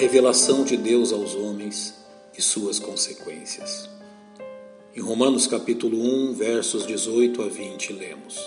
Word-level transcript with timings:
revelação 0.00 0.64
de 0.64 0.78
Deus 0.78 1.12
aos 1.12 1.34
homens 1.34 1.94
e 2.36 2.40
suas 2.40 2.78
consequências. 2.78 3.86
Em 4.96 5.00
Romanos 5.02 5.46
capítulo 5.46 6.02
1, 6.02 6.32
versos 6.32 6.86
18 6.86 7.42
a 7.42 7.48
20, 7.48 7.92
lemos: 7.92 8.40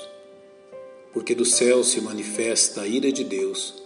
Porque 1.14 1.36
do 1.36 1.46
céu 1.46 1.84
se 1.84 2.02
manifesta 2.02 2.82
a 2.82 2.88
ira 2.88 3.12
de 3.12 3.24
Deus 3.24 3.84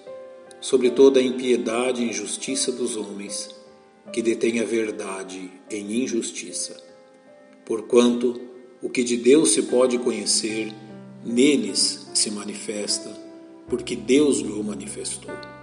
sobre 0.62 0.92
toda 0.92 1.20
a 1.20 1.24
impiedade 1.24 2.02
e 2.02 2.10
injustiça 2.10 2.72
dos 2.72 2.96
homens 2.96 3.54
que 4.14 4.22
detêm 4.22 4.62
a 4.62 4.64
verdade 4.64 5.52
em 5.70 6.04
injustiça. 6.04 6.82
Porquanto 7.66 8.40
o 8.82 8.90
que 8.90 9.04
de 9.04 9.18
Deus 9.18 9.50
se 9.50 9.64
pode 9.64 9.98
conhecer, 9.98 10.74
neles 11.22 12.08
se 12.14 12.32
manifesta, 12.32 13.14
porque 13.68 13.94
Deus 13.94 14.40
o 14.40 14.64
manifestou 14.64 15.57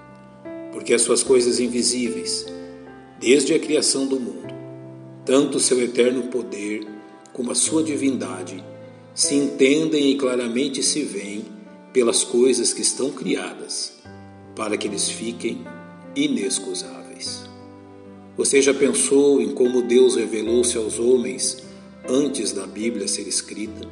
porque 0.74 0.92
as 0.92 1.02
suas 1.02 1.22
coisas 1.22 1.60
invisíveis, 1.60 2.44
desde 3.20 3.54
a 3.54 3.58
criação 3.60 4.06
do 4.06 4.18
mundo, 4.18 4.52
tanto 5.24 5.56
o 5.56 5.60
seu 5.60 5.80
eterno 5.80 6.24
poder 6.24 6.84
como 7.32 7.52
a 7.52 7.54
sua 7.54 7.82
divindade, 7.82 8.62
se 9.14 9.36
entendem 9.36 10.10
e 10.10 10.16
claramente 10.16 10.82
se 10.82 11.02
veem 11.02 11.44
pelas 11.92 12.24
coisas 12.24 12.72
que 12.72 12.82
estão 12.82 13.12
criadas, 13.12 13.92
para 14.56 14.76
que 14.76 14.88
eles 14.88 15.08
fiquem 15.08 15.64
inexcusáveis. 16.16 17.44
Você 18.36 18.60
já 18.60 18.74
pensou 18.74 19.40
em 19.40 19.54
como 19.54 19.80
Deus 19.80 20.16
revelou-se 20.16 20.76
aos 20.76 20.98
homens 20.98 21.62
antes 22.08 22.50
da 22.50 22.66
Bíblia 22.66 23.06
ser 23.06 23.28
escrita? 23.28 23.88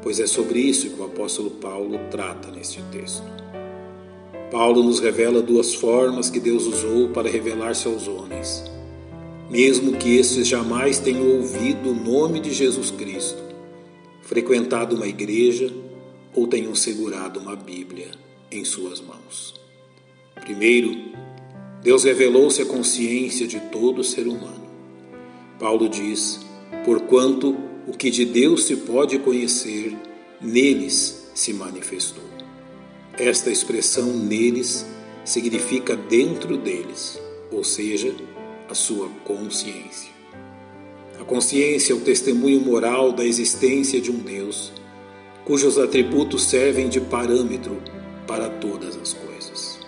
Pois 0.00 0.20
é 0.20 0.28
sobre 0.28 0.60
isso 0.60 0.90
que 0.90 1.00
o 1.00 1.04
apóstolo 1.04 1.50
Paulo 1.50 1.98
trata 2.08 2.52
neste 2.52 2.80
texto. 2.92 3.24
Paulo 4.52 4.82
nos 4.82 5.00
revela 5.00 5.40
duas 5.40 5.72
formas 5.72 6.28
que 6.28 6.38
Deus 6.38 6.66
usou 6.66 7.08
para 7.08 7.26
revelar-se 7.26 7.88
aos 7.88 8.06
homens, 8.06 8.62
mesmo 9.48 9.96
que 9.96 10.18
estes 10.18 10.46
jamais 10.46 10.98
tenham 10.98 11.26
ouvido 11.38 11.88
o 11.88 11.94
nome 11.94 12.38
de 12.38 12.52
Jesus 12.52 12.90
Cristo, 12.90 13.42
frequentado 14.20 14.94
uma 14.94 15.06
igreja 15.06 15.72
ou 16.34 16.46
tenham 16.46 16.74
segurado 16.74 17.40
uma 17.40 17.56
Bíblia 17.56 18.10
em 18.50 18.62
suas 18.62 19.00
mãos. 19.00 19.54
Primeiro, 20.34 21.00
Deus 21.82 22.04
revelou-se 22.04 22.60
à 22.60 22.66
consciência 22.66 23.46
de 23.46 23.58
todo 23.58 24.04
ser 24.04 24.26
humano. 24.26 24.68
Paulo 25.58 25.88
diz: 25.88 26.40
Porquanto 26.84 27.56
o 27.88 27.96
que 27.96 28.10
de 28.10 28.26
Deus 28.26 28.64
se 28.64 28.76
pode 28.76 29.18
conhecer, 29.18 29.96
neles 30.42 31.30
se 31.34 31.54
manifestou. 31.54 32.31
Esta 33.18 33.50
expressão 33.50 34.06
neles 34.06 34.86
significa 35.22 35.94
dentro 35.94 36.56
deles, 36.56 37.20
ou 37.50 37.62
seja, 37.62 38.14
a 38.70 38.74
sua 38.74 39.08
consciência. 39.22 40.10
A 41.20 41.24
consciência 41.24 41.92
é 41.92 41.96
o 41.96 42.00
testemunho 42.00 42.60
moral 42.60 43.12
da 43.12 43.22
existência 43.24 44.00
de 44.00 44.10
um 44.10 44.18
Deus, 44.18 44.72
cujos 45.44 45.78
atributos 45.78 46.44
servem 46.44 46.88
de 46.88 47.02
parâmetro 47.02 47.76
para 48.26 48.48
todas 48.48 48.96
as 48.96 49.12
coisas. 49.12 49.78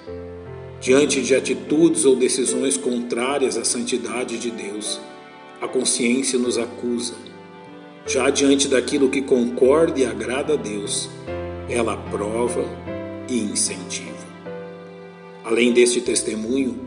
Diante 0.79 1.23
de 1.23 1.35
atitudes 1.35 2.05
ou 2.05 2.17
decisões 2.17 2.77
contrárias 2.77 3.57
à 3.57 3.65
santidade 3.65 4.39
de 4.39 4.51
Deus, 4.51 5.01
a 5.63 5.67
consciência 5.67 6.39
nos 6.39 6.59
acusa. 6.59 7.15
Já 8.07 8.29
diante 8.29 8.69
daquilo 8.69 9.09
que 9.09 9.23
concorda 9.23 9.99
e 9.99 10.05
agrada 10.05 10.53
a 10.53 10.57
Deus, 10.57 11.09
ela 11.71 11.95
aprova 11.95 12.94
e 13.29 13.39
incentiva. 13.39 14.35
Além 15.45 15.73
deste 15.73 16.01
testemunho, 16.01 16.79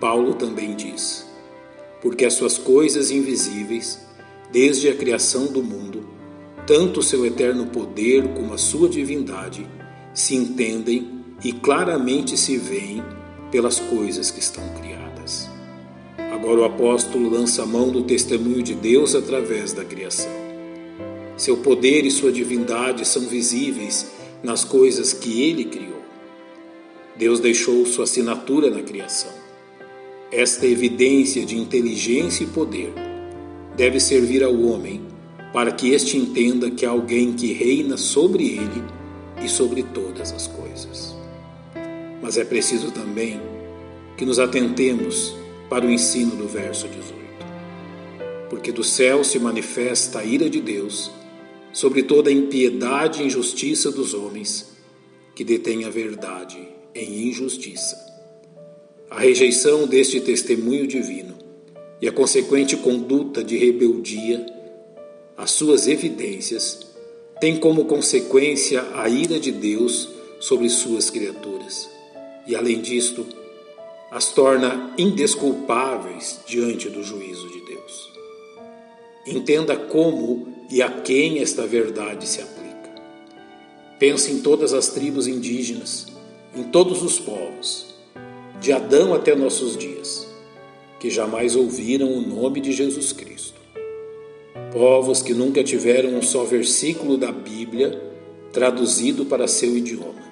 Paulo 0.00 0.34
também 0.34 0.74
diz: 0.74 1.26
Porque 2.02 2.24
as 2.24 2.34
suas 2.34 2.58
coisas 2.58 3.10
invisíveis, 3.10 4.00
desde 4.52 4.88
a 4.88 4.94
criação 4.94 5.46
do 5.46 5.62
mundo, 5.62 6.06
tanto 6.66 7.02
seu 7.02 7.24
eterno 7.24 7.66
poder 7.66 8.28
como 8.34 8.52
a 8.52 8.58
sua 8.58 8.88
divindade, 8.88 9.66
se 10.12 10.34
entendem 10.34 11.24
e 11.42 11.52
claramente 11.52 12.36
se 12.36 12.56
veem 12.56 13.02
pelas 13.50 13.78
coisas 13.78 14.30
que 14.30 14.40
estão 14.40 14.66
criadas. 14.80 15.48
Agora 16.32 16.60
o 16.60 16.64
apóstolo 16.64 17.30
lança 17.30 17.62
a 17.62 17.66
mão 17.66 17.90
do 17.90 18.02
testemunho 18.02 18.62
de 18.62 18.74
Deus 18.74 19.14
através 19.14 19.72
da 19.72 19.84
criação. 19.84 20.30
Seu 21.36 21.58
poder 21.58 22.04
e 22.04 22.10
sua 22.10 22.32
divindade 22.32 23.06
são 23.06 23.22
visíveis 23.22 24.15
nas 24.42 24.64
coisas 24.64 25.12
que 25.12 25.42
ele 25.42 25.64
criou. 25.64 26.02
Deus 27.16 27.40
deixou 27.40 27.84
sua 27.86 28.04
assinatura 28.04 28.70
na 28.70 28.82
criação. 28.82 29.32
Esta 30.30 30.66
evidência 30.66 31.46
de 31.46 31.56
inteligência 31.56 32.44
e 32.44 32.46
poder 32.46 32.92
deve 33.76 34.00
servir 34.00 34.42
ao 34.42 34.54
homem 34.60 35.02
para 35.52 35.72
que 35.72 35.90
este 35.90 36.16
entenda 36.18 36.70
que 36.70 36.84
há 36.84 36.90
alguém 36.90 37.32
que 37.32 37.52
reina 37.52 37.96
sobre 37.96 38.44
ele 38.44 38.84
e 39.42 39.48
sobre 39.48 39.82
todas 39.82 40.32
as 40.32 40.46
coisas. 40.46 41.16
Mas 42.20 42.36
é 42.36 42.44
preciso 42.44 42.90
também 42.90 43.40
que 44.16 44.26
nos 44.26 44.38
atentemos 44.38 45.34
para 45.68 45.86
o 45.86 45.90
ensino 45.90 46.36
do 46.36 46.46
verso 46.46 46.88
18. 46.88 47.16
Porque 48.50 48.72
do 48.72 48.84
céu 48.84 49.24
se 49.24 49.38
manifesta 49.38 50.20
a 50.20 50.24
ira 50.24 50.48
de 50.50 50.60
Deus 50.60 51.10
sobre 51.76 52.02
toda 52.02 52.30
a 52.30 52.32
impiedade 52.32 53.22
e 53.22 53.26
injustiça 53.26 53.90
dos 53.90 54.14
homens 54.14 54.66
que 55.34 55.44
detêm 55.44 55.84
a 55.84 55.90
verdade 55.90 56.56
em 56.94 57.28
injustiça. 57.28 57.94
A 59.10 59.20
rejeição 59.20 59.86
deste 59.86 60.18
testemunho 60.22 60.86
divino 60.86 61.36
e 62.00 62.08
a 62.08 62.12
consequente 62.12 62.78
conduta 62.78 63.44
de 63.44 63.58
rebeldia, 63.58 64.46
as 65.36 65.50
suas 65.50 65.86
evidências, 65.86 66.80
têm 67.42 67.58
como 67.58 67.84
consequência 67.84 68.82
a 68.94 69.06
ira 69.06 69.38
de 69.38 69.52
Deus 69.52 70.08
sobre 70.40 70.70
suas 70.70 71.10
criaturas 71.10 71.90
e, 72.46 72.56
além 72.56 72.80
disto, 72.80 73.26
as 74.10 74.32
torna 74.32 74.94
indesculpáveis 74.96 76.40
diante 76.46 76.88
do 76.88 77.02
juízo 77.02 77.46
de. 77.50 77.55
Entenda 79.26 79.76
como 79.76 80.46
e 80.70 80.80
a 80.80 80.88
quem 80.88 81.40
esta 81.40 81.66
verdade 81.66 82.28
se 82.28 82.40
aplica. 82.40 82.90
Pense 83.98 84.30
em 84.30 84.40
todas 84.40 84.72
as 84.72 84.88
tribos 84.88 85.26
indígenas, 85.26 86.06
em 86.54 86.62
todos 86.64 87.02
os 87.02 87.18
povos, 87.18 87.94
de 88.60 88.72
Adão 88.72 89.14
até 89.14 89.34
nossos 89.34 89.76
dias, 89.76 90.26
que 91.00 91.10
jamais 91.10 91.56
ouviram 91.56 92.12
o 92.12 92.20
nome 92.20 92.60
de 92.60 92.72
Jesus 92.72 93.12
Cristo. 93.12 93.60
Povos 94.72 95.22
que 95.22 95.34
nunca 95.34 95.64
tiveram 95.64 96.10
um 96.10 96.22
só 96.22 96.44
versículo 96.44 97.16
da 97.16 97.32
Bíblia 97.32 98.02
traduzido 98.52 99.24
para 99.24 99.48
seu 99.48 99.76
idioma. 99.76 100.24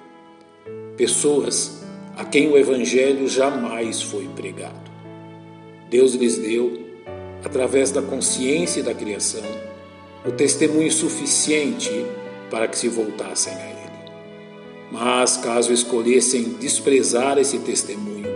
Pessoas 0.95 1.83
a 2.15 2.23
quem 2.23 2.49
o 2.49 2.57
Evangelho 2.57 3.27
jamais 3.27 4.01
foi 4.01 4.27
pregado. 4.29 4.91
Deus 5.89 6.13
lhes 6.13 6.37
deu, 6.37 6.84
através 7.45 7.91
da 7.91 8.01
consciência 8.01 8.81
da 8.81 8.93
criação, 8.93 9.43
o 10.25 10.31
testemunho 10.31 10.91
suficiente 10.91 11.91
para 12.49 12.67
que 12.67 12.77
se 12.77 12.89
voltassem 12.89 13.53
a 13.53 13.69
ele. 13.69 13.75
Mas, 14.91 15.37
caso 15.37 15.71
escolhessem 15.71 16.55
desprezar 16.59 17.37
esse 17.37 17.59
testemunho, 17.59 18.33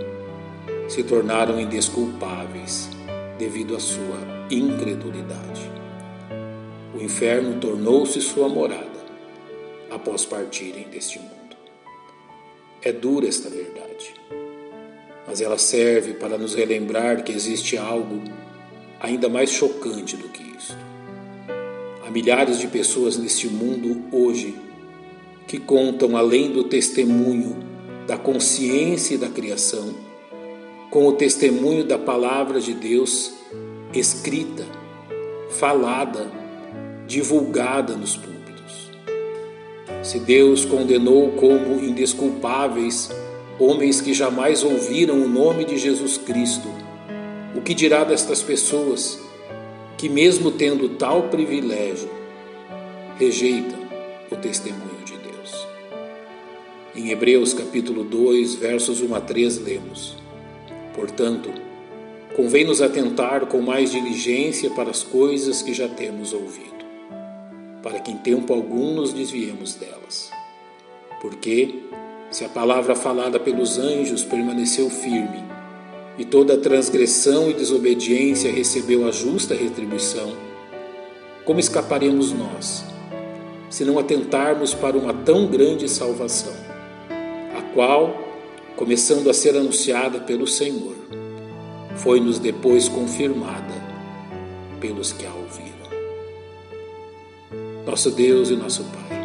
se 0.87 1.03
tornaram 1.03 1.59
indesculpáveis 1.59 2.89
devido 3.39 3.75
à 3.75 3.79
sua 3.79 4.47
incredulidade. 4.51 5.71
O 6.93 7.01
inferno 7.01 7.59
tornou-se 7.59 8.21
sua 8.21 8.47
morada 8.47 8.99
após 9.89 10.23
partirem 10.23 10.87
deste 10.87 11.17
mundo. 11.17 11.33
É 12.81 12.91
dura 12.91 13.27
esta 13.27 13.49
verdade, 13.49 14.13
mas 15.27 15.41
ela 15.41 15.57
serve 15.57 16.13
para 16.13 16.37
nos 16.37 16.53
relembrar 16.53 17.23
que 17.23 17.31
existe 17.31 17.75
algo 17.75 18.21
ainda 18.99 19.29
mais 19.29 19.49
chocante 19.49 20.17
do 20.17 20.27
que 20.29 20.43
isto. 20.57 20.77
Há 22.05 22.11
milhares 22.11 22.59
de 22.59 22.67
pessoas 22.67 23.17
neste 23.17 23.47
mundo 23.47 24.01
hoje 24.11 24.55
que 25.47 25.57
contam, 25.57 26.15
além 26.15 26.51
do 26.51 26.63
testemunho 26.63 27.55
da 28.05 28.17
consciência 28.17 29.15
e 29.15 29.17
da 29.17 29.29
criação, 29.29 29.93
com 30.89 31.07
o 31.07 31.13
testemunho 31.13 31.83
da 31.83 31.97
palavra 31.97 32.59
de 32.59 32.73
Deus 32.73 33.33
escrita, 33.93 34.65
falada, 35.51 36.27
divulgada 37.07 37.95
nos 37.95 38.15
púlpitos. 38.15 38.91
Se 40.01 40.19
Deus 40.19 40.65
condenou 40.65 41.31
como 41.31 41.83
indesculpáveis 41.83 43.11
homens 43.59 44.01
que 44.01 44.13
jamais 44.13 44.63
ouviram 44.63 45.21
o 45.21 45.27
nome 45.27 45.65
de 45.65 45.77
Jesus 45.77 46.17
Cristo, 46.17 46.69
o 47.55 47.61
que 47.61 47.73
dirá 47.73 48.03
destas 48.03 48.41
pessoas? 48.41 49.19
que, 49.99 50.07
mesmo 50.07 50.49
tendo 50.49 50.87
tal 50.87 51.23
privilégio, 51.23 52.09
rejeitam 53.17 53.77
o 54.31 54.35
testemunho 54.37 55.03
de 55.03 55.17
Deus. 55.17 55.67
Em 56.95 57.09
Hebreus 57.09 57.53
capítulo 57.53 58.05
2, 58.05 58.55
versos 58.55 59.01
1 59.01 59.13
a 59.13 59.19
3, 59.19 59.57
lemos: 59.57 60.15
Portanto, 60.95 61.51
convém 62.33 62.63
nos 62.63 62.81
atentar 62.81 63.45
com 63.47 63.59
mais 63.59 63.91
diligência 63.91 64.69
para 64.69 64.89
as 64.89 65.03
coisas 65.03 65.61
que 65.61 65.73
já 65.73 65.89
temos 65.89 66.31
ouvido, 66.31 66.85
para 67.83 67.99
que 67.99 68.09
em 68.09 68.17
tempo 68.19 68.53
algum 68.53 68.93
nos 68.93 69.11
desviemos 69.11 69.75
delas. 69.75 70.31
Porque, 71.21 71.75
se 72.31 72.45
a 72.45 72.49
palavra 72.49 72.95
falada 72.95 73.37
pelos 73.37 73.77
anjos 73.77 74.23
permaneceu 74.23 74.89
firme, 74.89 75.48
e 76.19 76.25
toda 76.25 76.57
transgressão 76.57 77.49
e 77.49 77.53
desobediência 77.53 78.51
recebeu 78.51 79.07
a 79.07 79.11
justa 79.11 79.55
retribuição, 79.55 80.33
como 81.45 81.61
escaparemos 81.61 82.33
nós, 82.33 82.83
se 83.69 83.85
não 83.85 83.97
atentarmos 83.97 84.73
para 84.73 84.97
uma 84.97 85.13
tão 85.13 85.47
grande 85.47 85.87
salvação, 85.87 86.53
a 87.57 87.61
qual, 87.73 88.13
começando 88.75 89.29
a 89.29 89.33
ser 89.33 89.55
anunciada 89.55 90.19
pelo 90.19 90.45
Senhor, 90.45 90.93
foi-nos 91.95 92.37
depois 92.37 92.89
confirmada 92.89 93.73
pelos 94.81 95.13
que 95.13 95.25
a 95.25 95.33
ouviram. 95.33 95.69
Nosso 97.85 98.11
Deus 98.11 98.49
e 98.49 98.57
nosso 98.57 98.83
Pai, 98.83 99.19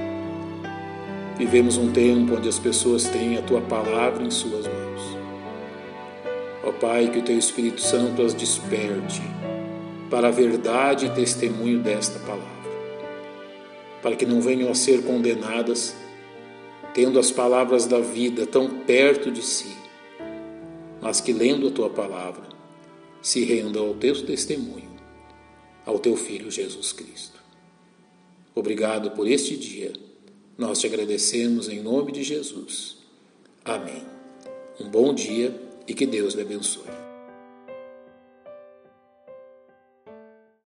vivemos 1.37 1.77
um 1.77 1.91
tempo 1.91 2.37
onde 2.37 2.49
as 2.49 2.59
pessoas 2.61 3.03
têm 3.03 3.37
a 3.37 3.43
tua 3.43 3.61
palavra 3.61 4.23
em 4.23 4.31
suas 4.31 4.65
mãos 4.69 4.84
Ó 6.67 6.73
Pai, 6.73 7.11
que 7.11 7.19
o 7.19 7.23
Teu 7.23 7.39
Espírito 7.39 7.83
Santo 7.83 8.23
as 8.23 8.33
desperte 8.33 9.21
para 10.11 10.29
a 10.29 10.31
verdade 10.31 11.07
e 11.07 11.11
testemunho 11.11 11.83
desta 11.83 12.19
palavra, 12.21 12.71
para 14.03 14.17
que 14.17 14.25
não 14.25 14.41
venham 14.41 14.71
a 14.71 14.75
ser 14.75 15.03
condenadas, 15.03 15.95
tendo 16.95 17.19
as 17.19 17.31
palavras 17.31 17.87
da 17.87 17.99
vida 18.01 18.47
tão 18.47 18.79
perto 18.81 19.31
de 19.31 19.43
si, 19.43 19.77
mas 21.03 21.21
que 21.21 21.35
lendo 21.35 21.69
a 21.69 21.71
Tua 21.71 21.91
palavra, 21.91 22.45
se 23.21 23.45
rendam 23.45 23.87
ao 23.87 23.95
Teu 23.95 24.25
testemunho, 24.25 24.91
ao 25.85 25.99
Teu 25.99 26.17
Filho 26.17 26.51
Jesus 26.51 26.93
Cristo. 26.93 27.39
Obrigado 28.55 29.11
por 29.11 29.29
este 29.29 29.55
dia. 29.55 29.93
Nós 30.57 30.79
te 30.79 30.87
agradecemos 30.87 31.69
em 31.69 31.83
nome 31.83 32.11
de 32.13 32.23
Jesus. 32.23 32.99
Amém. 33.65 34.03
Um 34.81 34.89
bom 34.89 35.13
dia 35.13 35.74
e 35.87 35.95
que 35.95 36.07
Deus 36.07 36.35
lhe 36.35 36.43
abençoe. 36.43 37.04